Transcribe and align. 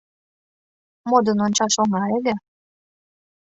—Модын 1.09 1.37
ончаш 1.45 1.75
оҥай 1.83 2.11
ыле. 2.19 2.35